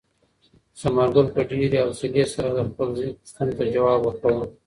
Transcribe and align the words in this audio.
ثمرګل 0.79 1.27
په 1.35 1.41
ډېرې 1.49 1.79
حوصلې 1.85 2.23
سره 2.33 2.49
د 2.53 2.59
خپل 2.69 2.87
زوی 2.97 3.11
پوښتنو 3.19 3.51
ته 3.57 3.63
ځواب 3.73 3.99
ورکاوه. 4.03 4.45